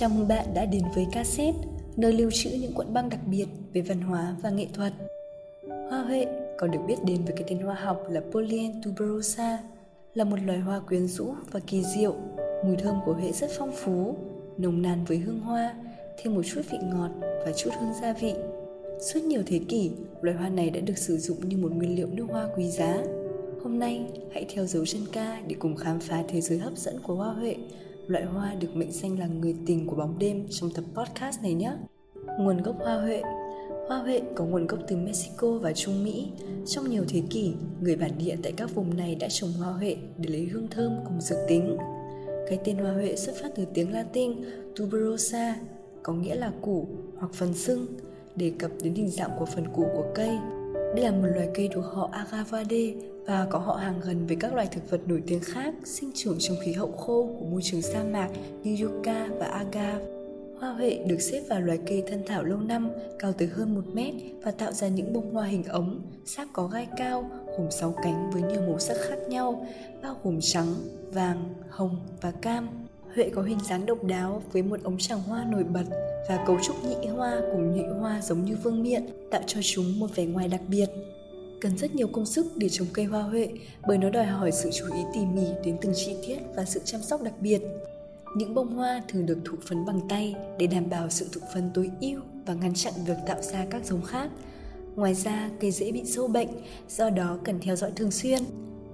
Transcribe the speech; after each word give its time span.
Chào 0.00 0.08
mừng 0.08 0.28
bạn 0.28 0.46
đã 0.54 0.64
đến 0.64 0.82
với 0.94 1.06
cassette, 1.12 1.58
nơi 1.96 2.12
lưu 2.12 2.30
trữ 2.32 2.50
những 2.50 2.72
cuộn 2.72 2.92
băng 2.92 3.08
đặc 3.08 3.20
biệt 3.26 3.46
về 3.72 3.80
văn 3.80 4.00
hóa 4.00 4.36
và 4.42 4.50
nghệ 4.50 4.66
thuật. 4.74 4.92
Hoa 5.90 6.02
huệ 6.02 6.26
còn 6.58 6.70
được 6.70 6.78
biết 6.86 6.94
đến 7.04 7.24
với 7.24 7.32
cái 7.36 7.44
tên 7.48 7.58
hoa 7.58 7.74
học 7.74 8.06
là 8.10 8.20
Polyen 8.32 8.82
tuberosa, 8.82 9.58
là 10.14 10.24
một 10.24 10.36
loài 10.46 10.58
hoa 10.58 10.80
quyến 10.80 11.06
rũ 11.06 11.34
và 11.50 11.60
kỳ 11.66 11.82
diệu. 11.96 12.14
Mùi 12.64 12.76
thơm 12.76 12.96
của 13.06 13.12
huệ 13.12 13.32
rất 13.32 13.50
phong 13.58 13.72
phú, 13.72 14.16
nồng 14.58 14.82
nàn 14.82 15.04
với 15.04 15.18
hương 15.18 15.40
hoa, 15.40 15.74
thêm 16.22 16.34
một 16.34 16.42
chút 16.54 16.62
vị 16.70 16.78
ngọt 16.92 17.10
và 17.20 17.52
chút 17.56 17.70
hương 17.80 17.92
gia 18.02 18.12
vị. 18.12 18.34
Suốt 19.00 19.20
nhiều 19.24 19.42
thế 19.46 19.60
kỷ, 19.68 19.90
loài 20.20 20.36
hoa 20.36 20.48
này 20.48 20.70
đã 20.70 20.80
được 20.80 20.98
sử 20.98 21.16
dụng 21.18 21.48
như 21.48 21.56
một 21.56 21.72
nguyên 21.72 21.96
liệu 21.96 22.08
nước 22.12 22.26
hoa 22.28 22.48
quý 22.56 22.70
giá. 22.70 23.02
Hôm 23.62 23.78
nay, 23.78 24.06
hãy 24.32 24.46
theo 24.54 24.66
dấu 24.66 24.86
chân 24.86 25.02
ca 25.12 25.40
để 25.48 25.56
cùng 25.58 25.76
khám 25.76 26.00
phá 26.00 26.22
thế 26.28 26.40
giới 26.40 26.58
hấp 26.58 26.76
dẫn 26.76 26.98
của 27.02 27.14
hoa 27.14 27.32
huệ 27.32 27.56
loại 28.06 28.24
hoa 28.24 28.54
được 28.54 28.76
mệnh 28.76 28.92
danh 28.92 29.18
là 29.18 29.26
người 29.26 29.54
tình 29.66 29.86
của 29.86 29.96
bóng 29.96 30.18
đêm 30.18 30.46
trong 30.50 30.70
tập 30.70 30.84
podcast 30.94 31.42
này 31.42 31.54
nhé. 31.54 31.72
Nguồn 32.38 32.62
gốc 32.62 32.76
hoa 32.78 33.00
huệ 33.00 33.22
Hoa 33.90 33.98
huệ 33.98 34.22
có 34.34 34.44
nguồn 34.44 34.66
gốc 34.66 34.80
từ 34.88 34.96
Mexico 34.96 35.58
và 35.58 35.72
Trung 35.72 36.04
Mỹ. 36.04 36.28
Trong 36.66 36.90
nhiều 36.90 37.04
thế 37.08 37.22
kỷ, 37.30 37.52
người 37.80 37.96
bản 37.96 38.10
địa 38.18 38.36
tại 38.42 38.52
các 38.56 38.74
vùng 38.74 38.96
này 38.96 39.14
đã 39.14 39.28
trồng 39.30 39.52
hoa 39.52 39.72
huệ 39.72 39.96
để 40.18 40.30
lấy 40.30 40.44
hương 40.44 40.68
thơm 40.68 40.92
cùng 41.04 41.20
dược 41.20 41.38
tính. 41.48 41.76
Cái 42.48 42.58
tên 42.64 42.76
hoa 42.76 42.92
huệ 42.92 43.16
xuất 43.16 43.34
phát 43.42 43.48
từ 43.56 43.64
tiếng 43.74 43.92
Latin 43.92 44.32
tuberosa, 44.76 45.56
có 46.02 46.12
nghĩa 46.12 46.34
là 46.34 46.52
củ 46.62 46.86
hoặc 47.16 47.34
phần 47.34 47.54
sưng, 47.54 47.86
đề 48.36 48.52
cập 48.58 48.70
đến 48.82 48.94
hình 48.94 49.10
dạng 49.10 49.30
của 49.38 49.46
phần 49.46 49.64
củ 49.74 49.86
của 49.94 50.06
cây. 50.14 50.38
Đây 50.94 51.04
là 51.04 51.10
một 51.10 51.28
loài 51.34 51.48
cây 51.54 51.68
thuộc 51.72 51.84
họ 51.84 52.10
Agavade 52.12 52.94
và 53.26 53.46
có 53.50 53.58
họ 53.58 53.74
hàng 53.74 54.00
gần 54.04 54.26
với 54.26 54.36
các 54.36 54.54
loài 54.54 54.68
thực 54.72 54.90
vật 54.90 55.00
nổi 55.06 55.22
tiếng 55.26 55.40
khác 55.40 55.74
sinh 55.84 56.10
trưởng 56.14 56.36
trong 56.38 56.56
khí 56.64 56.72
hậu 56.72 56.92
khô 56.92 57.36
của 57.38 57.46
môi 57.46 57.62
trường 57.62 57.82
sa 57.82 58.04
mạc 58.04 58.28
như 58.62 58.86
yucca 58.86 59.28
và 59.38 59.46
agave. 59.46 60.04
Hoa 60.60 60.72
huệ 60.72 61.04
được 61.06 61.20
xếp 61.20 61.42
vào 61.48 61.60
loài 61.60 61.78
cây 61.86 62.02
thân 62.08 62.22
thảo 62.26 62.44
lâu 62.44 62.58
năm, 62.58 62.90
cao 63.18 63.32
tới 63.32 63.48
hơn 63.48 63.74
1 63.74 63.80
mét 63.92 64.14
và 64.42 64.50
tạo 64.50 64.72
ra 64.72 64.88
những 64.88 65.12
bông 65.12 65.34
hoa 65.34 65.46
hình 65.46 65.64
ống, 65.64 66.02
sáp 66.24 66.48
có 66.52 66.66
gai 66.66 66.88
cao, 66.96 67.30
gồm 67.58 67.70
6 67.70 67.94
cánh 68.02 68.30
với 68.32 68.42
nhiều 68.42 68.60
màu 68.60 68.78
sắc 68.78 68.96
khác 69.00 69.18
nhau, 69.28 69.66
bao 70.02 70.16
gồm 70.24 70.38
trắng, 70.40 70.74
vàng, 71.12 71.54
hồng 71.68 71.96
và 72.20 72.30
cam. 72.30 72.68
Huệ 73.14 73.30
có 73.34 73.42
hình 73.42 73.58
dáng 73.68 73.86
độc 73.86 74.04
đáo 74.04 74.42
với 74.52 74.62
một 74.62 74.82
ống 74.82 74.98
tràng 74.98 75.22
hoa 75.22 75.44
nổi 75.44 75.64
bật 75.64 75.84
và 76.28 76.44
cấu 76.46 76.58
trúc 76.62 76.76
nhị 76.84 77.08
hoa 77.08 77.40
cùng 77.52 77.74
nhị 77.74 77.82
hoa 78.00 78.20
giống 78.22 78.44
như 78.44 78.56
vương 78.62 78.82
miện, 78.82 79.06
tạo 79.30 79.42
cho 79.46 79.60
chúng 79.62 80.00
một 80.00 80.16
vẻ 80.16 80.24
ngoài 80.24 80.48
đặc 80.48 80.60
biệt 80.68 80.90
cần 81.60 81.78
rất 81.78 81.94
nhiều 81.94 82.08
công 82.12 82.26
sức 82.26 82.46
để 82.56 82.68
trồng 82.68 82.86
cây 82.92 83.04
hoa 83.04 83.22
huệ 83.22 83.48
bởi 83.86 83.98
nó 83.98 84.10
đòi 84.10 84.26
hỏi 84.26 84.52
sự 84.52 84.70
chú 84.72 84.84
ý 84.94 85.00
tỉ 85.14 85.20
mỉ 85.20 85.46
đến 85.64 85.76
từng 85.80 85.92
chi 85.96 86.16
tiết 86.26 86.38
và 86.56 86.64
sự 86.64 86.80
chăm 86.84 87.02
sóc 87.02 87.22
đặc 87.22 87.34
biệt. 87.40 87.60
Những 88.36 88.54
bông 88.54 88.74
hoa 88.74 89.02
thường 89.08 89.26
được 89.26 89.38
thụ 89.44 89.56
phấn 89.68 89.84
bằng 89.86 90.00
tay 90.08 90.34
để 90.58 90.66
đảm 90.66 90.90
bảo 90.90 91.10
sự 91.10 91.28
thụ 91.32 91.40
phấn 91.54 91.70
tối 91.74 91.90
ưu 92.00 92.20
và 92.46 92.54
ngăn 92.54 92.74
chặn 92.74 92.92
việc 93.06 93.16
tạo 93.26 93.42
ra 93.42 93.66
các 93.70 93.84
giống 93.84 94.02
khác. 94.02 94.30
Ngoài 94.96 95.14
ra, 95.14 95.50
cây 95.60 95.70
dễ 95.70 95.92
bị 95.92 96.04
sâu 96.04 96.28
bệnh, 96.28 96.48
do 96.88 97.10
đó 97.10 97.38
cần 97.44 97.60
theo 97.60 97.76
dõi 97.76 97.90
thường 97.96 98.10
xuyên. 98.10 98.38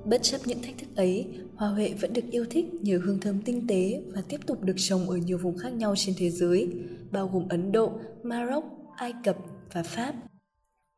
Bất 0.09 0.23
chấp 0.23 0.39
những 0.47 0.63
thách 0.63 0.79
thức 0.79 0.97
ấy, 0.97 1.27
hoa 1.57 1.69
huệ 1.69 1.95
vẫn 2.01 2.13
được 2.13 2.25
yêu 2.31 2.45
thích 2.51 2.67
nhờ 2.81 3.01
hương 3.05 3.21
thơm 3.21 3.43
tinh 3.43 3.67
tế 3.67 4.03
và 4.15 4.23
tiếp 4.29 4.41
tục 4.47 4.63
được 4.63 4.77
trồng 4.77 5.11
ở 5.11 5.17
nhiều 5.17 5.39
vùng 5.39 5.59
khác 5.59 5.73
nhau 5.73 5.95
trên 5.97 6.15
thế 6.19 6.31
giới, 6.31 6.69
bao 7.11 7.29
gồm 7.29 7.49
Ấn 7.49 7.73
Độ, 7.73 7.93
Maroc, 8.23 8.65
Ai 8.97 9.13
Cập 9.25 9.37
và 9.73 9.83
Pháp. 9.83 10.15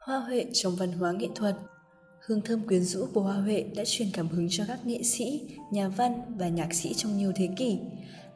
Hoa 0.07 0.19
huệ 0.19 0.47
trong 0.53 0.77
văn 0.77 0.93
hóa 0.93 1.13
nghệ 1.13 1.29
thuật 1.35 1.57
Hương 2.29 2.41
thơm 2.41 2.61
quyến 2.61 2.85
rũ 2.85 3.07
của 3.15 3.21
hoa 3.21 3.35
huệ 3.35 3.65
đã 3.77 3.83
truyền 3.87 4.09
cảm 4.13 4.29
hứng 4.29 4.47
cho 4.51 4.65
các 4.69 4.87
nghệ 4.87 5.03
sĩ, 5.03 5.41
nhà 5.73 5.89
văn 5.89 6.23
và 6.39 6.49
nhạc 6.49 6.75
sĩ 6.75 6.95
trong 6.95 7.19
nhiều 7.19 7.33
thế 7.37 7.49
kỷ 7.57 7.79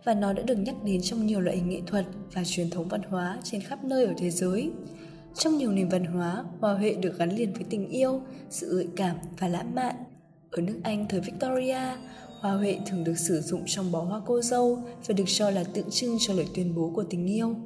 và 0.05 0.15
nó 0.15 0.33
đã 0.33 0.43
được 0.43 0.59
nhắc 0.59 0.75
đến 0.85 1.01
trong 1.03 1.27
nhiều 1.27 1.41
loại 1.41 1.57
hình 1.57 1.69
nghệ 1.69 1.81
thuật 1.87 2.07
và 2.33 2.43
truyền 2.45 2.71
thống 2.71 2.89
văn 2.89 3.03
hóa 3.03 3.39
trên 3.45 3.61
khắp 3.61 3.85
nơi 3.85 4.05
ở 4.05 4.15
thế 4.19 4.31
giới. 4.31 4.71
Trong 5.35 5.57
nhiều 5.57 5.73
nền 5.73 5.89
văn 5.89 6.05
hóa, 6.05 6.45
hoa 6.61 6.75
huệ 6.75 6.95
được 6.95 7.19
gắn 7.19 7.37
liền 7.37 7.53
với 7.53 7.65
tình 7.71 7.89
yêu, 7.89 8.21
sự 8.51 8.77
gợi 8.77 8.89
cảm 8.97 9.17
và 9.39 9.49
lãng 9.49 9.75
mạn. 9.75 9.95
Ở 10.53 10.63
nước 10.63 10.81
Anh 10.83 11.07
thời 11.09 11.21
Victoria, 11.21 11.97
hoa 12.41 12.53
huệ 12.53 12.79
thường 12.87 13.05
được 13.05 13.19
sử 13.19 13.41
dụng 13.41 13.63
trong 13.67 13.93
bó 13.93 14.01
hoa 14.03 14.21
cô 14.27 14.41
dâu 14.41 14.79
và 15.07 15.15
được 15.15 15.25
cho 15.27 15.51
là 15.51 15.65
tượng 15.65 15.91
trưng 15.91 16.17
cho 16.21 16.35
lời 16.35 16.47
tuyên 16.55 16.75
bố 16.75 16.93
của 16.95 17.05
tình 17.11 17.27
yêu 17.27 17.57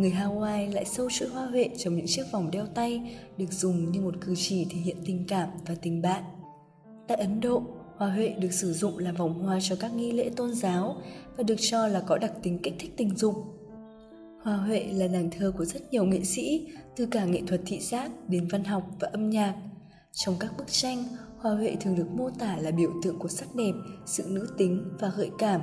người 0.00 0.10
Hawaii 0.10 0.74
lại 0.74 0.84
sâu 0.84 1.10
chuỗi 1.10 1.28
hoa 1.28 1.46
huệ 1.46 1.68
trong 1.76 1.96
những 1.96 2.06
chiếc 2.06 2.22
vòng 2.32 2.50
đeo 2.50 2.66
tay 2.66 3.18
được 3.38 3.52
dùng 3.52 3.92
như 3.92 4.00
một 4.00 4.14
cử 4.20 4.34
chỉ 4.36 4.66
thể 4.70 4.76
hiện 4.76 4.96
tình 5.06 5.24
cảm 5.28 5.48
và 5.66 5.74
tình 5.82 6.02
bạn. 6.02 6.22
Tại 7.08 7.18
Ấn 7.18 7.40
Độ, 7.40 7.62
hoa 7.96 8.10
huệ 8.10 8.28
được 8.28 8.52
sử 8.52 8.72
dụng 8.72 8.98
làm 8.98 9.14
vòng 9.14 9.42
hoa 9.42 9.58
cho 9.62 9.76
các 9.76 9.94
nghi 9.94 10.12
lễ 10.12 10.30
tôn 10.36 10.54
giáo 10.54 10.96
và 11.36 11.42
được 11.42 11.54
cho 11.58 11.86
là 11.86 12.00
có 12.00 12.18
đặc 12.18 12.32
tính 12.42 12.58
kích 12.62 12.74
thích 12.78 12.90
tình 12.96 13.16
dục. 13.16 13.34
Hoa 14.42 14.56
huệ 14.56 14.86
là 14.92 15.06
nàng 15.06 15.30
thơ 15.30 15.52
của 15.58 15.64
rất 15.64 15.80
nhiều 15.90 16.04
nghệ 16.04 16.24
sĩ, 16.24 16.66
từ 16.96 17.06
cả 17.06 17.24
nghệ 17.24 17.42
thuật 17.46 17.60
thị 17.66 17.80
giác 17.80 18.10
đến 18.28 18.48
văn 18.48 18.64
học 18.64 18.90
và 19.00 19.08
âm 19.12 19.30
nhạc. 19.30 19.54
Trong 20.12 20.36
các 20.40 20.56
bức 20.58 20.66
tranh, 20.72 21.04
hoa 21.38 21.54
huệ 21.54 21.76
thường 21.80 21.96
được 21.96 22.10
mô 22.10 22.30
tả 22.30 22.56
là 22.56 22.70
biểu 22.70 22.90
tượng 23.02 23.18
của 23.18 23.28
sắc 23.28 23.54
đẹp, 23.54 23.72
sự 24.06 24.24
nữ 24.28 24.48
tính 24.58 24.96
và 25.00 25.12
gợi 25.16 25.30
cảm, 25.38 25.60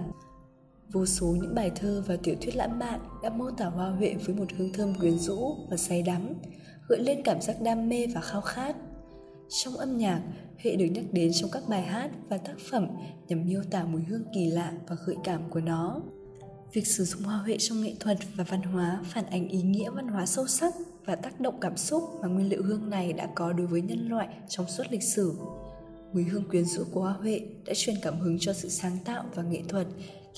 Vô 0.91 1.05
số 1.05 1.27
những 1.27 1.55
bài 1.55 1.71
thơ 1.75 2.03
và 2.07 2.17
tiểu 2.23 2.35
thuyết 2.41 2.55
lãng 2.55 2.79
mạn 2.79 2.99
đã 3.23 3.29
mô 3.29 3.51
tả 3.51 3.65
hoa 3.65 3.89
huệ 3.89 4.15
với 4.25 4.35
một 4.35 4.45
hương 4.57 4.73
thơm 4.73 4.95
quyến 4.95 5.19
rũ 5.19 5.55
và 5.69 5.77
say 5.77 6.01
đắm, 6.01 6.33
gợi 6.87 6.99
lên 6.99 7.21
cảm 7.23 7.41
giác 7.41 7.61
đam 7.61 7.89
mê 7.89 8.07
và 8.15 8.21
khao 8.21 8.41
khát. 8.41 8.75
Trong 9.49 9.77
âm 9.77 9.97
nhạc, 9.97 10.21
huệ 10.63 10.75
được 10.75 10.85
nhắc 10.85 11.03
đến 11.11 11.31
trong 11.33 11.49
các 11.51 11.63
bài 11.69 11.81
hát 11.81 12.11
và 12.29 12.37
tác 12.37 12.55
phẩm 12.71 12.87
nhằm 13.27 13.45
miêu 13.45 13.61
tả 13.71 13.83
mùi 13.83 14.01
hương 14.03 14.23
kỳ 14.33 14.45
lạ 14.45 14.73
và 14.87 14.95
gợi 15.05 15.15
cảm 15.23 15.49
của 15.49 15.59
nó. 15.59 16.01
Việc 16.73 16.87
sử 16.87 17.03
dụng 17.03 17.21
hoa 17.21 17.37
huệ 17.37 17.57
trong 17.57 17.81
nghệ 17.81 17.95
thuật 17.99 18.17
và 18.35 18.43
văn 18.43 18.61
hóa 18.61 19.01
phản 19.03 19.25
ánh 19.25 19.47
ý 19.47 19.61
nghĩa 19.61 19.89
văn 19.89 20.07
hóa 20.07 20.25
sâu 20.25 20.47
sắc 20.47 20.73
và 21.07 21.15
tác 21.15 21.39
động 21.39 21.59
cảm 21.61 21.77
xúc 21.77 22.03
mà 22.21 22.27
nguyên 22.27 22.49
liệu 22.49 22.63
hương 22.63 22.89
này 22.89 23.13
đã 23.13 23.29
có 23.35 23.53
đối 23.53 23.67
với 23.67 23.81
nhân 23.81 24.09
loại 24.09 24.27
trong 24.49 24.67
suốt 24.67 24.83
lịch 24.89 25.03
sử. 25.03 25.33
Mùi 26.13 26.23
hương 26.23 26.49
quyến 26.49 26.65
rũ 26.65 26.83
của 26.91 27.01
hoa 27.01 27.13
huệ 27.13 27.41
đã 27.65 27.73
truyền 27.75 27.95
cảm 28.01 28.19
hứng 28.19 28.37
cho 28.39 28.53
sự 28.53 28.69
sáng 28.69 28.97
tạo 29.05 29.23
và 29.35 29.43
nghệ 29.43 29.61
thuật 29.67 29.87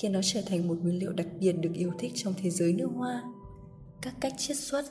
khi 0.02 0.10
nó 0.10 0.20
trở 0.24 0.42
thành 0.42 0.68
một 0.68 0.78
nguyên 0.82 1.00
liệu 1.00 1.14
đặc 1.14 1.28
biệt 1.40 1.52
được 1.52 1.74
yêu 1.74 1.92
thích 2.00 2.12
trong 2.16 2.34
thế 2.38 2.50
giới 2.50 2.74
nước 2.74 2.90
hoa. 2.96 3.24
Các 4.02 4.14
cách 4.20 4.34
chiết 4.38 4.58
xuất 4.58 4.86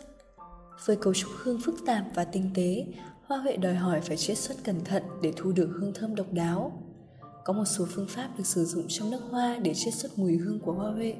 Với 0.87 0.97
cấu 0.97 1.15
trúc 1.15 1.31
hương 1.37 1.61
phức 1.65 1.75
tạp 1.87 2.05
và 2.15 2.25
tinh 2.25 2.50
tế, 2.55 2.87
hoa 3.22 3.38
huệ 3.38 3.56
đòi 3.56 3.75
hỏi 3.75 4.00
phải 4.00 4.17
chiết 4.17 4.38
xuất 4.38 4.56
cẩn 4.65 4.84
thận 4.84 5.03
để 5.22 5.33
thu 5.37 5.53
được 5.53 5.71
hương 5.81 5.93
thơm 5.94 6.15
độc 6.15 6.33
đáo. 6.33 6.83
Có 7.44 7.53
một 7.53 7.65
số 7.65 7.87
phương 7.88 8.09
pháp 8.09 8.28
được 8.38 8.47
sử 8.47 8.65
dụng 8.65 8.84
trong 8.88 9.11
nước 9.11 9.21
hoa 9.31 9.59
để 9.62 9.75
chiết 9.75 9.94
xuất 9.94 10.19
mùi 10.19 10.37
hương 10.37 10.61
của 10.61 10.72
hoa 10.72 10.91
huệ. 10.93 11.15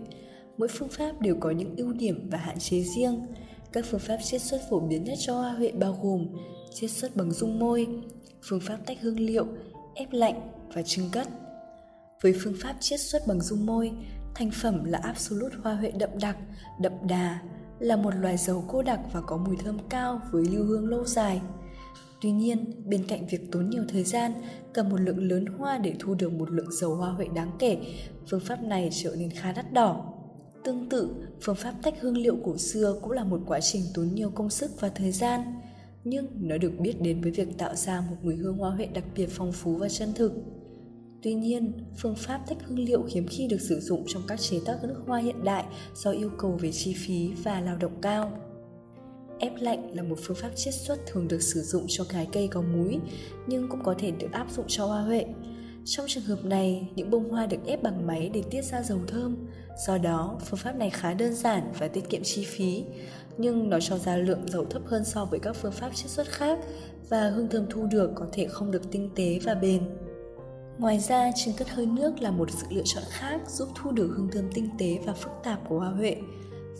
Mỗi 0.57 0.69
phương 0.69 0.89
pháp 0.89 1.21
đều 1.21 1.37
có 1.41 1.51
những 1.51 1.77
ưu 1.77 1.93
điểm 1.93 2.29
và 2.31 2.39
hạn 2.39 2.59
chế 2.59 2.81
riêng. 2.97 3.27
Các 3.73 3.84
phương 3.91 4.01
pháp 4.01 4.17
chiết 4.25 4.43
xuất 4.43 4.61
phổ 4.71 4.81
biến 4.81 5.05
nhất 5.05 5.19
cho 5.19 5.34
hoa 5.34 5.53
huệ 5.53 5.73
bao 5.73 5.99
gồm 6.03 6.27
chiết 6.75 6.91
xuất 6.91 7.17
bằng 7.17 7.33
dung 7.33 7.59
môi, 7.59 7.87
phương 8.43 8.61
pháp 8.61 8.79
tách 8.87 9.01
hương 9.01 9.21
liệu, 9.21 9.47
ép 9.95 10.12
lạnh 10.12 10.41
và 10.75 10.83
trưng 10.83 11.11
cất. 11.12 11.29
Với 12.23 12.34
phương 12.43 12.55
pháp 12.62 12.77
chiết 12.81 13.01
xuất 13.01 13.27
bằng 13.27 13.41
dung 13.41 13.67
môi, 13.67 13.93
thành 14.34 14.51
phẩm 14.51 14.84
là 14.84 14.99
Absolute 15.03 15.56
hoa 15.62 15.75
huệ 15.75 15.91
đậm 15.91 16.11
đặc, 16.21 16.37
đậm 16.81 16.93
đà, 17.09 17.39
là 17.79 17.97
một 17.97 18.15
loài 18.21 18.37
dầu 18.37 18.65
cô 18.69 18.83
đặc 18.83 19.01
và 19.12 19.21
có 19.21 19.37
mùi 19.37 19.56
thơm 19.56 19.79
cao 19.89 20.21
với 20.33 20.45
lưu 20.45 20.65
hương 20.65 20.89
lâu 20.89 21.05
dài. 21.05 21.41
Tuy 22.21 22.31
nhiên, 22.31 22.83
bên 22.85 23.05
cạnh 23.09 23.27
việc 23.27 23.53
tốn 23.53 23.71
nhiều 23.71 23.83
thời 23.89 24.05
gian, 24.05 24.33
cần 24.73 24.89
một 24.89 25.00
lượng 25.00 25.29
lớn 25.29 25.47
hoa 25.47 25.79
để 25.79 25.95
thu 25.99 26.15
được 26.15 26.33
một 26.33 26.50
lượng 26.50 26.73
dầu 26.73 26.95
hoa 26.95 27.11
huệ 27.11 27.27
đáng 27.35 27.50
kể, 27.59 27.79
phương 28.31 28.41
pháp 28.41 28.62
này 28.62 28.89
trở 28.93 29.15
nên 29.19 29.31
khá 29.31 29.53
đắt 29.53 29.73
đỏ. 29.73 30.15
Tương 30.65 30.89
tự, 30.89 31.15
phương 31.41 31.57
pháp 31.57 31.75
tách 31.83 31.95
hương 32.01 32.17
liệu 32.17 32.37
cổ 32.45 32.57
xưa 32.57 32.99
cũng 33.03 33.11
là 33.11 33.25
một 33.25 33.41
quá 33.47 33.61
trình 33.61 33.83
tốn 33.95 34.09
nhiều 34.15 34.31
công 34.31 34.51
sức 34.51 34.71
và 34.81 34.89
thời 34.89 35.13
gian, 35.13 35.41
nhưng 36.05 36.27
nó 36.35 36.57
được 36.59 36.73
biết 36.79 37.01
đến 37.01 37.21
với 37.21 37.31
việc 37.31 37.59
tạo 37.59 37.75
ra 37.75 38.01
một 38.11 38.17
mùi 38.23 38.37
hương 38.37 38.57
hoa 38.59 38.71
huệ 38.71 38.87
đặc 38.87 39.05
biệt 39.17 39.27
phong 39.31 39.53
phú 39.53 39.77
và 39.77 39.89
chân 39.89 40.13
thực. 40.15 40.33
Tuy 41.23 41.35
nhiên, 41.35 41.73
phương 41.97 42.15
pháp 42.15 42.41
tách 42.49 42.59
hương 42.65 42.79
liệu 42.79 43.05
hiếm 43.05 43.27
khi 43.31 43.47
được 43.47 43.61
sử 43.61 43.81
dụng 43.81 44.05
trong 44.06 44.23
các 44.29 44.41
chế 44.41 44.61
tác 44.65 44.85
nước 44.85 45.03
hoa 45.06 45.19
hiện 45.19 45.44
đại 45.44 45.65
do 45.94 46.11
yêu 46.11 46.31
cầu 46.38 46.59
về 46.61 46.73
chi 46.73 46.94
phí 46.94 47.31
và 47.44 47.61
lao 47.61 47.77
động 47.77 48.00
cao. 48.03 48.32
Ép 49.38 49.53
lạnh 49.61 49.97
là 49.97 50.03
một 50.03 50.19
phương 50.23 50.37
pháp 50.37 50.50
chiết 50.56 50.75
xuất 50.75 50.99
thường 51.06 51.29
được 51.29 51.43
sử 51.43 51.61
dụng 51.61 51.85
cho 51.88 52.05
cái 52.09 52.29
cây 52.32 52.49
có 52.49 52.62
múi, 52.62 52.99
nhưng 53.47 53.69
cũng 53.69 53.82
có 53.85 53.94
thể 53.99 54.11
được 54.11 54.32
áp 54.32 54.47
dụng 54.50 54.65
cho 54.69 54.87
hoa 54.87 55.03
huệ. 55.03 55.27
Trong 55.90 56.06
trường 56.08 56.25
hợp 56.25 56.44
này, 56.44 56.88
những 56.94 57.11
bông 57.11 57.31
hoa 57.31 57.46
được 57.46 57.56
ép 57.67 57.82
bằng 57.82 58.06
máy 58.06 58.31
để 58.35 58.43
tiết 58.50 58.64
ra 58.64 58.82
dầu 58.82 58.99
thơm. 59.06 59.37
Do 59.87 59.99
đó, 59.99 60.38
phương 60.44 60.58
pháp 60.58 60.76
này 60.76 60.90
khá 60.90 61.14
đơn 61.14 61.35
giản 61.35 61.73
và 61.79 61.88
tiết 61.88 62.11
kiệm 62.11 62.23
chi 62.25 62.44
phí, 62.44 62.85
nhưng 63.38 63.70
nó 63.70 63.81
cho 63.81 63.99
ra 63.99 64.17
lượng 64.17 64.49
dầu 64.49 64.64
thấp 64.64 64.82
hơn 64.87 65.05
so 65.05 65.25
với 65.25 65.40
các 65.40 65.56
phương 65.56 65.73
pháp 65.73 65.90
chiết 65.94 66.11
xuất 66.11 66.29
khác 66.29 66.58
và 67.08 67.31
hương 67.31 67.49
thơm 67.49 67.67
thu 67.70 67.87
được 67.87 68.11
có 68.14 68.26
thể 68.32 68.46
không 68.46 68.70
được 68.70 68.90
tinh 68.90 69.11
tế 69.14 69.38
và 69.44 69.55
bền. 69.55 69.82
Ngoài 70.79 70.99
ra, 70.99 71.31
trưng 71.37 71.55
cất 71.55 71.69
hơi 71.69 71.87
nước 71.87 72.12
là 72.20 72.31
một 72.31 72.50
sự 72.50 72.67
lựa 72.70 72.82
chọn 72.84 73.05
khác 73.08 73.41
giúp 73.49 73.69
thu 73.75 73.91
được 73.91 74.14
hương 74.17 74.31
thơm 74.32 74.44
tinh 74.55 74.69
tế 74.79 74.99
và 75.06 75.12
phức 75.12 75.32
tạp 75.44 75.69
của 75.69 75.79
hoa 75.79 75.91
huệ 75.91 76.17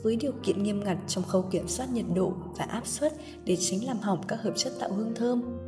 với 0.03 0.17
điều 0.17 0.33
kiện 0.43 0.63
nghiêm 0.63 0.85
ngặt 0.85 0.99
trong 1.07 1.25
khâu 1.25 1.43
kiểm 1.43 1.69
soát 1.69 1.91
nhiệt 1.91 2.07
độ 2.15 2.33
và 2.59 2.65
áp 2.65 2.87
suất 2.87 3.13
để 3.45 3.57
tránh 3.61 3.85
làm 3.85 3.99
hỏng 3.99 4.23
các 4.29 4.43
hợp 4.43 4.53
chất 4.57 4.73
tạo 4.81 4.93
hương 4.93 5.15
thơm. 5.15 5.68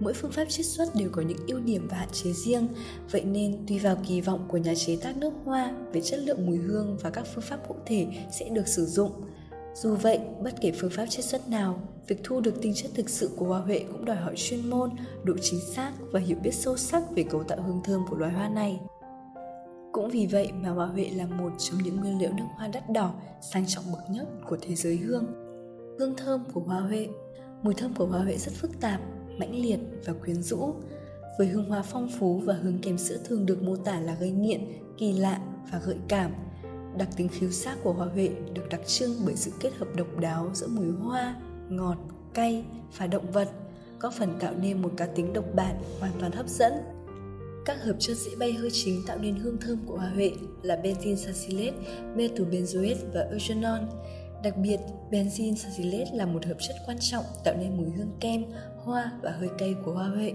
Mỗi 0.00 0.12
phương 0.14 0.32
pháp 0.32 0.44
chiết 0.44 0.66
xuất 0.66 0.94
đều 0.94 1.08
có 1.12 1.22
những 1.22 1.38
ưu 1.46 1.60
điểm 1.60 1.88
và 1.90 1.96
hạn 1.96 2.08
chế 2.12 2.32
riêng, 2.32 2.68
vậy 3.10 3.24
nên 3.24 3.66
tùy 3.68 3.78
vào 3.78 3.96
kỳ 4.08 4.20
vọng 4.20 4.44
của 4.48 4.56
nhà 4.56 4.74
chế 4.74 4.96
tác 5.02 5.16
nước 5.16 5.32
hoa 5.44 5.72
về 5.92 6.00
chất 6.00 6.18
lượng 6.18 6.46
mùi 6.46 6.56
hương 6.56 6.98
và 7.02 7.10
các 7.10 7.26
phương 7.34 7.44
pháp 7.44 7.68
cụ 7.68 7.74
thể 7.86 8.06
sẽ 8.32 8.48
được 8.48 8.68
sử 8.68 8.86
dụng. 8.86 9.12
Dù 9.74 9.94
vậy, 9.94 10.20
bất 10.42 10.54
kể 10.60 10.72
phương 10.80 10.90
pháp 10.90 11.06
chiết 11.06 11.24
xuất 11.24 11.48
nào, 11.48 11.80
việc 12.06 12.20
thu 12.24 12.40
được 12.40 12.54
tinh 12.62 12.74
chất 12.74 12.90
thực 12.94 13.08
sự 13.08 13.30
của 13.36 13.46
hoa 13.46 13.60
huệ 13.60 13.84
cũng 13.92 14.04
đòi 14.04 14.16
hỏi 14.16 14.34
chuyên 14.36 14.70
môn, 14.70 14.90
độ 15.24 15.34
chính 15.42 15.60
xác 15.74 15.92
và 16.12 16.20
hiểu 16.20 16.38
biết 16.42 16.54
sâu 16.54 16.76
sắc 16.76 17.02
về 17.10 17.22
cấu 17.22 17.42
tạo 17.42 17.62
hương 17.62 17.80
thơm 17.84 18.04
của 18.10 18.16
loài 18.16 18.32
hoa 18.32 18.48
này. 18.48 18.80
Cũng 19.92 20.10
vì 20.10 20.26
vậy 20.26 20.52
mà 20.52 20.70
hoa 20.70 20.86
huệ 20.86 21.10
là 21.14 21.26
một 21.26 21.52
trong 21.58 21.82
những 21.84 21.96
nguyên 21.96 22.18
liệu 22.18 22.32
nước 22.32 22.44
hoa 22.56 22.68
đắt 22.68 22.90
đỏ, 22.90 23.14
sang 23.52 23.66
trọng 23.66 23.84
bậc 23.92 24.10
nhất 24.10 24.28
của 24.48 24.56
thế 24.60 24.74
giới 24.74 24.96
hương. 24.96 25.26
Hương 25.98 26.16
thơm 26.16 26.44
của 26.52 26.60
hoa 26.60 26.80
huệ 26.80 27.08
Mùi 27.62 27.74
thơm 27.74 27.94
của 27.94 28.06
hoa 28.06 28.20
huệ 28.20 28.36
rất 28.36 28.52
phức 28.52 28.80
tạp, 28.80 29.00
mãnh 29.40 29.62
liệt 29.62 29.78
và 30.04 30.12
quyến 30.12 30.42
rũ. 30.42 30.74
Với 31.38 31.46
hương 31.46 31.68
hoa 31.68 31.82
phong 31.82 32.08
phú 32.18 32.42
và 32.44 32.54
hương 32.54 32.78
kèm 32.82 32.98
sữa 32.98 33.18
thường 33.24 33.46
được 33.46 33.62
mô 33.62 33.76
tả 33.76 34.00
là 34.00 34.14
gây 34.14 34.30
nghiện, 34.30 34.60
kỳ 34.98 35.12
lạ 35.12 35.40
và 35.72 35.80
gợi 35.86 35.96
cảm. 36.08 36.30
Đặc 36.98 37.08
tính 37.16 37.28
khiếu 37.28 37.50
giác 37.50 37.78
của 37.82 37.92
hoa 37.92 38.06
huệ 38.06 38.30
được 38.54 38.68
đặc 38.70 38.80
trưng 38.86 39.10
bởi 39.26 39.36
sự 39.36 39.50
kết 39.60 39.70
hợp 39.74 39.88
độc 39.96 40.18
đáo 40.20 40.50
giữa 40.54 40.66
mùi 40.66 40.90
hoa, 40.90 41.36
ngọt, 41.68 41.96
cay 42.34 42.64
và 42.98 43.06
động 43.06 43.30
vật, 43.32 43.48
có 43.98 44.10
phần 44.10 44.38
tạo 44.40 44.54
nên 44.62 44.82
một 44.82 44.92
cá 44.96 45.06
tính 45.06 45.32
độc 45.32 45.44
bản 45.54 45.82
hoàn 46.00 46.12
toàn 46.20 46.32
hấp 46.32 46.48
dẫn. 46.48 46.72
Các 47.64 47.84
hợp 47.84 47.96
chất 47.98 48.16
dễ 48.16 48.30
bay 48.38 48.52
hơi 48.52 48.70
chính 48.72 49.02
tạo 49.06 49.18
nên 49.18 49.34
hương 49.34 49.58
thơm 49.60 49.78
của 49.86 49.96
hoa 49.96 50.08
huệ 50.08 50.32
là 50.62 50.80
benzene 50.82 51.16
salicylate, 51.16 51.76
methylbenzoate 52.16 52.96
và 53.14 53.20
eugenol. 53.20 53.80
Đặc 54.42 54.56
biệt, 54.56 54.80
benzene 55.10 55.54
salicylate 55.54 56.10
là 56.14 56.26
một 56.26 56.46
hợp 56.46 56.56
chất 56.60 56.76
quan 56.86 56.96
trọng 57.00 57.24
tạo 57.44 57.54
nên 57.60 57.76
mùi 57.76 57.90
hương 57.90 58.16
kem, 58.20 58.44
hoa 58.76 59.12
và 59.22 59.30
hơi 59.30 59.48
cay 59.58 59.74
của 59.84 59.92
hoa 59.92 60.08
huệ. 60.08 60.32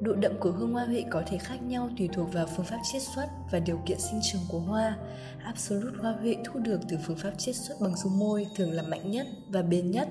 Độ 0.00 0.12
đậm 0.12 0.32
của 0.40 0.50
hương 0.50 0.72
hoa 0.72 0.84
huệ 0.84 1.04
có 1.10 1.22
thể 1.26 1.38
khác 1.38 1.62
nhau 1.62 1.90
tùy 1.98 2.08
thuộc 2.12 2.32
vào 2.32 2.46
phương 2.56 2.66
pháp 2.66 2.78
chiết 2.92 3.02
xuất 3.02 3.26
và 3.52 3.58
điều 3.58 3.80
kiện 3.86 3.98
sinh 3.98 4.20
trưởng 4.32 4.40
của 4.48 4.58
hoa. 4.58 4.96
Absolute 5.44 5.96
hoa 6.00 6.12
huệ 6.12 6.36
thu 6.44 6.60
được 6.60 6.80
từ 6.88 6.96
phương 7.06 7.16
pháp 7.16 7.32
chiết 7.38 7.56
xuất 7.56 7.80
bằng 7.80 7.96
dung 7.96 8.18
môi 8.18 8.46
thường 8.56 8.72
là 8.72 8.82
mạnh 8.82 9.10
nhất 9.10 9.26
và 9.48 9.62
bền 9.62 9.90
nhất, 9.90 10.08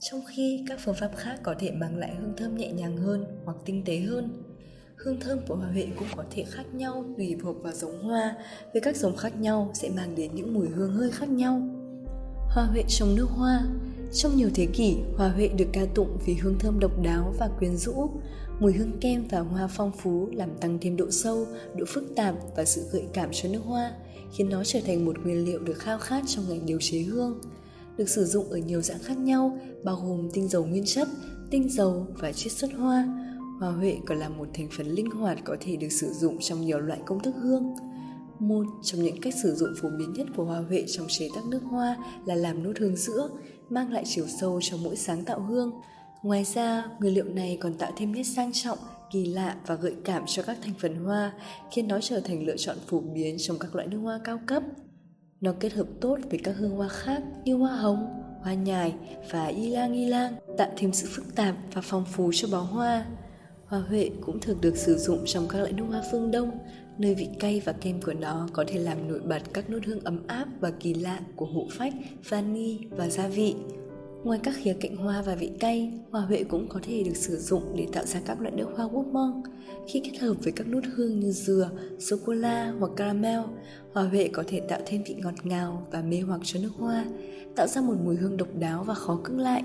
trong 0.00 0.20
khi 0.26 0.64
các 0.68 0.80
phương 0.84 0.94
pháp 0.94 1.10
khác 1.16 1.40
có 1.42 1.54
thể 1.58 1.70
mang 1.70 1.96
lại 1.96 2.14
hương 2.20 2.36
thơm 2.36 2.56
nhẹ 2.56 2.72
nhàng 2.72 2.96
hơn 2.96 3.24
hoặc 3.44 3.56
tinh 3.64 3.82
tế 3.84 3.98
hơn. 3.98 4.42
Hương 4.96 5.20
thơm 5.20 5.38
của 5.48 5.56
hoa 5.56 5.68
huệ 5.68 5.86
cũng 5.98 6.08
có 6.16 6.24
thể 6.30 6.44
khác 6.44 6.64
nhau 6.74 7.04
tùy 7.16 7.36
thuộc 7.42 7.62
vào 7.62 7.72
giống 7.72 8.02
hoa, 8.02 8.36
với 8.72 8.82
các 8.82 8.96
giống 8.96 9.16
khác 9.16 9.40
nhau 9.40 9.70
sẽ 9.74 9.90
mang 9.96 10.14
đến 10.14 10.34
những 10.34 10.54
mùi 10.54 10.68
hương 10.68 10.92
hơi 10.92 11.10
khác 11.10 11.28
nhau. 11.28 11.62
Hoa 12.54 12.64
huệ 12.64 12.84
trong 12.88 13.14
nước 13.14 13.26
hoa 13.30 13.64
Trong 14.12 14.36
nhiều 14.36 14.50
thế 14.54 14.66
kỷ, 14.66 14.96
hoa 15.16 15.28
huệ 15.28 15.48
được 15.48 15.66
ca 15.72 15.86
tụng 15.94 16.18
vì 16.26 16.34
hương 16.34 16.58
thơm 16.58 16.78
độc 16.80 17.02
đáo 17.02 17.34
và 17.38 17.48
quyến 17.58 17.76
rũ. 17.76 18.10
Mùi 18.60 18.72
hương 18.72 18.92
kem 19.00 19.24
và 19.30 19.40
hoa 19.40 19.66
phong 19.66 19.92
phú 19.92 20.28
làm 20.32 20.48
tăng 20.60 20.78
thêm 20.80 20.96
độ 20.96 21.10
sâu, 21.10 21.46
độ 21.76 21.84
phức 21.88 22.04
tạp 22.16 22.34
và 22.56 22.64
sự 22.64 22.82
gợi 22.92 23.04
cảm 23.12 23.28
cho 23.32 23.48
nước 23.48 23.60
hoa, 23.64 23.92
khiến 24.32 24.48
nó 24.48 24.64
trở 24.64 24.80
thành 24.86 25.04
một 25.04 25.16
nguyên 25.24 25.44
liệu 25.44 25.58
được 25.58 25.78
khao 25.78 25.98
khát 25.98 26.22
trong 26.26 26.44
ngành 26.48 26.66
điều 26.66 26.78
chế 26.80 26.98
hương. 26.98 27.40
Được 27.96 28.08
sử 28.08 28.24
dụng 28.24 28.50
ở 28.50 28.56
nhiều 28.56 28.82
dạng 28.82 29.02
khác 29.02 29.18
nhau, 29.18 29.58
bao 29.84 29.96
gồm 29.96 30.30
tinh 30.32 30.48
dầu 30.48 30.64
nguyên 30.64 30.84
chất, 30.86 31.08
tinh 31.50 31.68
dầu 31.70 32.06
và 32.18 32.32
chiết 32.32 32.52
xuất 32.52 32.72
hoa. 32.72 33.08
Hoa 33.60 33.70
huệ 33.70 33.96
còn 34.06 34.18
là 34.18 34.28
một 34.28 34.48
thành 34.54 34.68
phần 34.76 34.86
linh 34.86 35.10
hoạt 35.10 35.38
có 35.44 35.56
thể 35.60 35.76
được 35.76 35.92
sử 35.92 36.12
dụng 36.12 36.38
trong 36.40 36.60
nhiều 36.60 36.78
loại 36.78 37.00
công 37.06 37.22
thức 37.22 37.34
hương. 37.42 37.74
Một 38.42 38.66
trong 38.82 39.02
những 39.02 39.20
cách 39.20 39.34
sử 39.42 39.54
dụng 39.54 39.74
phổ 39.76 39.88
biến 39.98 40.12
nhất 40.12 40.26
của 40.36 40.44
hoa 40.44 40.58
huệ 40.68 40.84
trong 40.88 41.06
chế 41.08 41.28
tác 41.34 41.44
nước 41.46 41.60
hoa 41.70 41.96
là 42.24 42.34
làm 42.34 42.62
nốt 42.62 42.72
hương 42.78 42.96
sữa, 42.96 43.28
mang 43.70 43.92
lại 43.92 44.02
chiều 44.06 44.26
sâu 44.40 44.60
cho 44.62 44.76
mỗi 44.76 44.96
sáng 44.96 45.24
tạo 45.24 45.40
hương. 45.40 45.70
Ngoài 46.22 46.44
ra, 46.44 46.84
nguyên 47.00 47.14
liệu 47.14 47.24
này 47.24 47.58
còn 47.60 47.74
tạo 47.74 47.92
thêm 47.96 48.12
nét 48.12 48.22
sang 48.22 48.50
trọng, 48.52 48.78
kỳ 49.12 49.26
lạ 49.26 49.56
và 49.66 49.74
gợi 49.74 49.94
cảm 50.04 50.22
cho 50.26 50.42
các 50.42 50.58
thành 50.62 50.74
phần 50.78 51.04
hoa, 51.04 51.32
khiến 51.72 51.88
nó 51.88 51.98
trở 52.00 52.20
thành 52.20 52.46
lựa 52.46 52.56
chọn 52.56 52.76
phổ 52.86 53.00
biến 53.00 53.36
trong 53.38 53.58
các 53.58 53.74
loại 53.74 53.88
nước 53.88 53.98
hoa 53.98 54.20
cao 54.24 54.40
cấp. 54.46 54.62
Nó 55.40 55.52
kết 55.60 55.72
hợp 55.72 55.86
tốt 56.00 56.18
với 56.30 56.40
các 56.44 56.56
hương 56.56 56.76
hoa 56.76 56.88
khác 56.88 57.22
như 57.44 57.54
hoa 57.54 57.76
hồng, 57.76 58.06
hoa 58.42 58.54
nhài 58.54 58.94
và 59.30 59.46
ylang 59.46 59.94
ylang, 59.94 60.34
tạo 60.58 60.70
thêm 60.76 60.92
sự 60.92 61.08
phức 61.10 61.34
tạp 61.34 61.54
và 61.74 61.80
phong 61.84 62.04
phú 62.04 62.30
cho 62.34 62.48
bó 62.52 62.60
hoa. 62.60 63.06
Hoa 63.66 63.80
huệ 63.80 64.10
cũng 64.20 64.40
thường 64.40 64.58
được 64.60 64.76
sử 64.76 64.98
dụng 64.98 65.22
trong 65.26 65.48
các 65.48 65.58
loại 65.58 65.72
nước 65.72 65.84
hoa 65.88 66.02
phương 66.12 66.30
Đông, 66.30 66.50
nơi 66.98 67.14
vị 67.14 67.28
cay 67.38 67.62
và 67.64 67.72
kem 67.72 68.00
của 68.00 68.12
nó 68.12 68.48
có 68.52 68.64
thể 68.66 68.78
làm 68.78 69.08
nổi 69.08 69.20
bật 69.20 69.42
các 69.52 69.70
nốt 69.70 69.78
hương 69.86 70.00
ấm 70.00 70.26
áp 70.26 70.46
và 70.60 70.70
kỳ 70.70 70.94
lạ 70.94 71.20
của 71.36 71.46
hũ 71.46 71.68
phách, 71.70 71.94
vani 72.28 72.78
và 72.90 73.08
gia 73.08 73.28
vị. 73.28 73.54
Ngoài 74.24 74.40
các 74.42 74.54
khía 74.56 74.76
cạnh 74.80 74.96
hoa 74.96 75.22
và 75.22 75.34
vị 75.34 75.50
cay, 75.60 75.92
hoa 76.10 76.20
huệ 76.20 76.44
cũng 76.44 76.68
có 76.68 76.80
thể 76.82 77.02
được 77.02 77.16
sử 77.16 77.36
dụng 77.36 77.62
để 77.76 77.86
tạo 77.92 78.06
ra 78.06 78.20
các 78.24 78.40
loại 78.40 78.54
nước 78.56 78.66
hoa 78.76 78.88
gourmand. 78.92 79.46
Khi 79.88 80.00
kết 80.04 80.18
hợp 80.18 80.34
với 80.42 80.52
các 80.52 80.66
nốt 80.66 80.80
hương 80.94 81.20
như 81.20 81.32
dừa, 81.32 81.70
sô-cô-la 81.98 82.74
hoặc 82.78 82.90
caramel, 82.96 83.40
hoa 83.92 84.04
huệ 84.04 84.28
có 84.32 84.44
thể 84.46 84.60
tạo 84.60 84.80
thêm 84.86 85.02
vị 85.06 85.14
ngọt 85.14 85.34
ngào 85.42 85.86
và 85.92 86.02
mê 86.02 86.20
hoặc 86.20 86.40
cho 86.44 86.60
nước 86.62 86.72
hoa, 86.76 87.04
tạo 87.56 87.66
ra 87.66 87.80
một 87.80 87.94
mùi 88.04 88.16
hương 88.16 88.36
độc 88.36 88.48
đáo 88.58 88.84
và 88.84 88.94
khó 88.94 89.20
cưỡng 89.24 89.38
lại. 89.38 89.62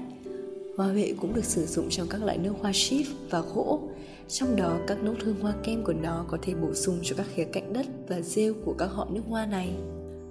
Hoa 0.78 0.88
huệ 0.88 1.14
cũng 1.22 1.34
được 1.34 1.46
sử 1.46 1.66
dụng 1.66 1.90
trong 1.90 2.08
các 2.10 2.24
loại 2.24 2.38
nước 2.38 2.54
hoa 2.62 2.72
ship 2.74 3.30
và 3.30 3.42
gỗ, 3.42 3.80
trong 4.28 4.56
đó 4.56 4.80
các 4.88 5.04
nốt 5.04 5.14
hương 5.24 5.42
hoa 5.42 5.54
kem 5.64 5.84
của 5.84 5.94
nó 5.94 6.26
có 6.28 6.38
thể 6.42 6.54
bổ 6.56 6.74
sung 6.74 7.00
cho 7.04 7.16
các 7.16 7.26
khía 7.36 7.44
cạnh 7.44 7.74
đất 7.74 7.86
và 8.08 8.22
rêu 8.22 8.54
của 8.66 8.74
các 8.74 8.86
họ 8.86 9.08
nước 9.12 9.22
hoa 9.28 9.46
này. 9.46 9.76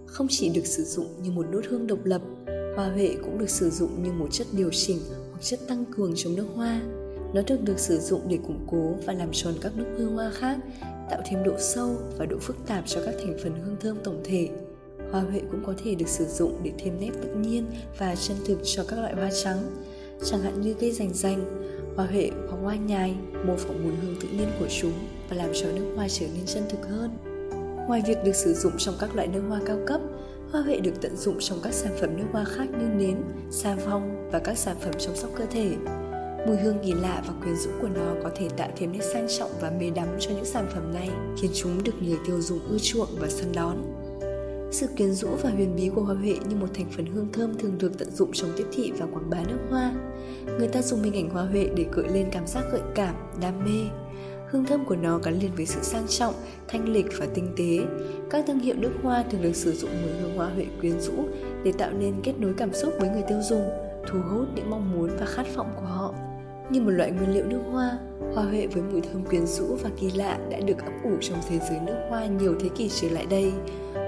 Không 0.07 0.27
chỉ 0.31 0.49
được 0.49 0.67
sử 0.67 0.85
dụng 0.85 1.07
như 1.23 1.31
một 1.31 1.47
nốt 1.53 1.61
hương 1.69 1.87
độc 1.87 1.99
lập, 2.05 2.23
hoa 2.77 2.93
huệ 2.93 3.17
cũng 3.23 3.39
được 3.39 3.51
sử 3.51 3.71
dụng 3.71 4.03
như 4.03 4.13
một 4.13 4.29
chất 4.31 4.47
điều 4.53 4.71
chỉnh 4.73 4.99
hoặc 5.31 5.43
chất 5.43 5.61
tăng 5.69 5.85
cường 5.97 6.13
trong 6.17 6.35
nước 6.35 6.47
hoa. 6.55 6.83
Nó 7.35 7.43
thường 7.47 7.65
được 7.65 7.79
sử 7.79 7.99
dụng 7.99 8.21
để 8.29 8.39
củng 8.47 8.67
cố 8.71 8.95
và 9.07 9.13
làm 9.13 9.29
tròn 9.33 9.55
các 9.61 9.73
nốt 9.77 9.87
hương 9.99 10.15
hoa 10.15 10.31
khác, 10.35 10.59
tạo 11.11 11.23
thêm 11.31 11.45
độ 11.45 11.55
sâu 11.59 11.97
và 12.19 12.27
độ 12.27 12.39
phức 12.41 12.57
tạp 12.67 12.87
cho 12.87 13.03
các 13.07 13.15
thành 13.19 13.37
phần 13.43 13.53
hương 13.65 13.77
thơm 13.81 13.97
tổng 14.05 14.21
thể. 14.25 14.49
Hoa 15.13 15.21
huệ 15.21 15.41
cũng 15.51 15.63
có 15.67 15.75
thể 15.85 15.95
được 15.95 16.09
sử 16.09 16.25
dụng 16.25 16.61
để 16.63 16.73
thêm 16.79 17.01
nét 17.01 17.11
tự 17.23 17.35
nhiên 17.35 17.67
và 17.99 18.15
chân 18.17 18.37
thực 18.47 18.59
cho 18.65 18.85
các 18.89 18.99
loại 18.99 19.15
hoa 19.15 19.31
trắng, 19.45 19.59
chẳng 20.25 20.41
hạn 20.41 20.61
như 20.61 20.75
cây 20.75 20.93
rành 20.93 21.15
rành, 21.15 21.45
hoa 21.97 22.07
huệ 22.07 22.31
hoặc 22.49 22.57
hoa 22.63 22.77
nhài 22.77 23.17
mô 23.47 23.57
phỏng 23.57 23.85
mùi 23.85 23.93
hương 24.03 24.17
tự 24.21 24.29
nhiên 24.29 24.49
của 24.59 24.67
chúng 24.81 24.93
và 25.29 25.37
làm 25.37 25.51
cho 25.55 25.67
nước 25.75 25.93
hoa 25.97 26.09
trở 26.09 26.27
nên 26.35 26.47
chân 26.47 26.63
thực 26.69 26.89
hơn. 26.89 27.11
Ngoài 27.89 28.03
việc 28.07 28.19
được 28.25 28.35
sử 28.35 28.55
dụng 28.55 28.73
trong 28.79 28.95
các 29.01 29.15
loại 29.15 29.29
nước 29.29 29.43
hoa 29.49 29.61
cao 29.67 29.79
cấp, 29.87 30.01
hoa 30.53 30.63
huệ 30.63 30.81
được 30.81 31.01
tận 31.01 31.17
dụng 31.17 31.37
trong 31.41 31.59
các 31.63 31.73
sản 31.73 31.93
phẩm 32.01 32.17
nước 32.17 32.25
hoa 32.33 32.45
khác 32.45 32.67
như 32.71 32.87
nến, 32.87 33.17
xà 33.51 33.77
phòng 33.77 34.31
và 34.33 34.39
các 34.39 34.59
sản 34.59 34.77
phẩm 34.81 34.93
chăm 34.99 35.17
sóc 35.17 35.31
cơ 35.37 35.45
thể. 35.51 35.77
Mùi 36.47 36.57
hương 36.57 36.79
kỳ 36.85 36.93
lạ 36.93 37.23
và 37.27 37.35
quyến 37.43 37.57
rũ 37.57 37.71
của 37.81 37.89
nó 37.89 38.15
có 38.23 38.31
thể 38.37 38.49
tạo 38.57 38.71
thêm 38.77 38.93
nét 38.93 39.05
sang 39.13 39.27
trọng 39.39 39.51
và 39.61 39.71
mê 39.81 39.91
đắm 39.91 40.09
cho 40.21 40.31
những 40.31 40.45
sản 40.45 40.67
phẩm 40.75 40.95
này, 40.95 41.11
khiến 41.41 41.51
chúng 41.55 41.85
được 41.85 41.93
người 42.01 42.19
tiêu 42.27 42.41
dùng 42.41 42.59
ưa 42.69 42.79
chuộng 42.79 43.09
và 43.19 43.29
săn 43.29 43.53
đón. 43.55 43.77
Sự 44.71 44.87
quyến 44.97 45.13
rũ 45.13 45.29
và 45.43 45.51
huyền 45.51 45.77
bí 45.77 45.91
của 45.95 46.03
hoa 46.03 46.15
huệ 46.15 46.39
như 46.49 46.57
một 46.57 46.67
thành 46.75 46.87
phần 46.97 47.07
hương 47.07 47.33
thơm 47.33 47.59
thường 47.59 47.79
được 47.79 47.99
tận 47.99 48.11
dụng 48.11 48.33
trong 48.33 48.51
tiếp 48.57 48.65
thị 48.73 48.93
và 48.99 49.07
quảng 49.07 49.31
bá 49.31 49.39
nước 49.49 49.59
hoa. 49.71 49.93
Người 50.59 50.69
ta 50.69 50.83
dùng 50.83 51.03
hình 51.03 51.15
ảnh 51.15 51.31
hoa 51.31 51.45
huệ 51.45 51.69
để 51.77 51.87
gợi 51.93 52.09
lên 52.15 52.29
cảm 52.33 52.47
giác 52.47 52.65
gợi 52.73 52.81
cảm, 52.95 53.15
đam 53.41 53.65
mê. 53.65 53.89
Hương 54.51 54.65
thơm 54.65 54.85
của 54.85 54.97
nó 54.97 55.19
gắn 55.19 55.39
liền 55.39 55.51
với 55.57 55.67
sự 55.67 55.81
sang 55.83 56.07
trọng, 56.09 56.35
thanh 56.69 56.89
lịch 56.89 57.07
và 57.19 57.27
tinh 57.35 57.49
tế. 57.57 57.87
Các 58.31 58.45
thương 58.47 58.59
hiệu 58.59 58.75
nước 58.79 58.93
hoa 59.03 59.25
thường 59.31 59.43
được 59.43 59.57
sử 59.57 59.73
dụng 59.73 59.91
mùi 60.03 60.13
hương 60.21 60.37
hoa 60.37 60.49
huệ 60.49 60.67
quyến 60.81 61.01
rũ 61.01 61.15
để 61.65 61.73
tạo 61.73 61.91
nên 61.93 62.15
kết 62.23 62.33
nối 62.39 62.55
cảm 62.57 62.75
xúc 62.75 62.95
với 63.01 63.09
người 63.09 63.23
tiêu 63.29 63.39
dùng, 63.43 63.69
thu 64.09 64.19
hút 64.31 64.49
những 64.55 64.71
mong 64.71 64.93
muốn 64.93 65.11
và 65.21 65.27
khát 65.27 65.47
vọng 65.57 65.73
của 65.77 65.87
họ. 65.87 66.15
Như 66.71 66.81
một 66.81 66.91
loại 66.91 67.11
nguyên 67.11 67.35
liệu 67.35 67.45
nước 67.45 67.61
hoa, 67.71 67.99
hoa 68.35 68.45
huệ 68.45 68.67
với 68.67 68.83
mùi 68.83 69.01
thơm 69.01 69.25
quyến 69.25 69.47
rũ 69.47 69.77
và 69.83 69.91
kỳ 70.01 70.11
lạ 70.11 70.39
đã 70.51 70.61
được 70.61 70.79
ấp 70.79 70.93
ủ 71.05 71.11
trong 71.21 71.39
thế 71.49 71.59
giới 71.71 71.81
nước 71.87 71.97
hoa 72.09 72.27
nhiều 72.27 72.55
thế 72.61 72.69
kỷ 72.69 72.89
trở 72.89 73.09
lại 73.09 73.27
đây. 73.31 73.53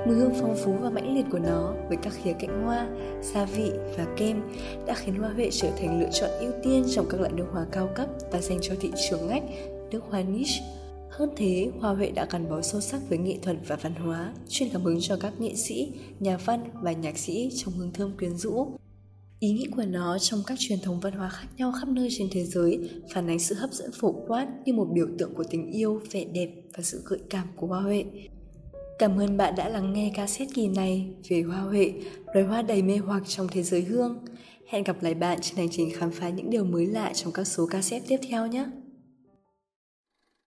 Mùi 0.07 0.17
hương 0.17 0.35
phong 0.41 0.57
phú 0.57 0.73
và 0.81 0.91
mãnh 0.91 1.15
liệt 1.15 1.25
của 1.31 1.39
nó 1.39 1.75
với 1.89 1.97
các 2.03 2.13
khía 2.23 2.33
cạnh 2.39 2.65
hoa, 2.65 2.89
gia 3.23 3.45
vị 3.45 3.71
và 3.97 4.07
kem 4.17 4.43
đã 4.87 4.95
khiến 4.95 5.15
hoa 5.15 5.31
huệ 5.31 5.49
trở 5.53 5.71
thành 5.77 6.01
lựa 6.01 6.11
chọn 6.13 6.31
ưu 6.41 6.53
tiên 6.63 6.85
trong 6.95 7.07
các 7.11 7.21
loại 7.21 7.33
nước 7.33 7.47
hoa 7.53 7.67
cao 7.73 7.89
cấp 7.95 8.09
và 8.33 8.41
dành 8.41 8.59
cho 8.63 8.75
thị 8.81 8.91
trường 9.11 9.29
ngách, 9.29 9.43
nước 9.91 10.01
hoa 10.11 10.23
niche. 10.23 10.65
Hơn 11.11 11.31
thế, 11.37 11.71
Hoa 11.81 11.95
Huệ 11.95 12.11
đã 12.11 12.27
gắn 12.31 12.49
bó 12.49 12.63
sâu 12.63 12.81
sắc 12.81 13.01
với 13.09 13.19
nghệ 13.19 13.39
thuật 13.43 13.57
và 13.67 13.77
văn 13.77 13.95
hóa, 13.95 14.35
truyền 14.49 14.69
cảm 14.73 14.83
hứng 14.83 14.99
cho 15.01 15.17
các 15.21 15.41
nghệ 15.41 15.55
sĩ, 15.55 15.93
nhà 16.21 16.37
văn 16.37 16.71
và 16.83 16.93
nhạc 16.93 17.19
sĩ 17.19 17.51
trong 17.57 17.75
hương 17.75 17.93
thơm 17.93 18.17
quyến 18.19 18.37
rũ. 18.37 18.67
Ý 19.41 19.53
nghĩa 19.53 19.67
của 19.77 19.85
nó 19.85 20.19
trong 20.19 20.43
các 20.47 20.59
truyền 20.59 20.79
thống 20.81 21.01
văn 21.01 21.13
hóa 21.13 21.29
khác 21.29 21.49
nhau 21.57 21.73
khắp 21.81 21.89
nơi 21.89 22.09
trên 22.11 22.29
thế 22.33 22.45
giới 22.45 22.91
phản 23.15 23.31
ánh 23.31 23.39
sự 23.39 23.55
hấp 23.55 23.73
dẫn 23.73 23.91
phổ 23.93 24.13
quát 24.29 24.49
như 24.65 24.73
một 24.73 24.89
biểu 24.93 25.07
tượng 25.19 25.35
của 25.35 25.45
tình 25.51 25.73
yêu, 25.73 26.01
vẻ 26.11 26.25
đẹp 26.25 26.51
và 26.77 26.83
sự 26.83 27.03
gợi 27.05 27.19
cảm 27.31 27.47
của 27.57 27.67
Hoa 27.67 27.81
Huệ. 27.81 28.05
Cảm 28.99 29.21
ơn 29.21 29.37
bạn 29.37 29.55
đã 29.57 29.69
lắng 29.69 29.93
nghe 29.93 30.11
cassette 30.15 30.53
kỳ 30.55 30.69
này 30.69 31.11
về 31.29 31.43
Hoa 31.43 31.61
Huệ, 31.61 31.93
loài 32.35 32.47
hoa 32.47 32.63
đầy 32.63 32.83
mê 32.83 32.97
hoặc 32.97 33.23
trong 33.27 33.49
thế 33.51 33.63
giới 33.63 33.83
hương. 33.83 34.19
Hẹn 34.69 34.85
gặp 34.85 35.03
lại 35.03 35.15
bạn 35.15 35.39
trên 35.43 35.57
hành 35.57 35.69
trình 35.71 35.91
khám 35.97 36.11
phá 36.11 36.29
những 36.29 36.51
điều 36.51 36.65
mới 36.65 36.87
lạ 36.87 37.13
trong 37.15 37.33
các 37.33 37.45
số 37.45 37.67
cassette 37.67 38.07
tiếp 38.09 38.21
theo 38.31 38.47
nhé! 38.47 38.65